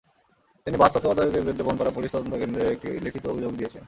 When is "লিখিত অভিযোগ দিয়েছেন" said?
3.05-3.79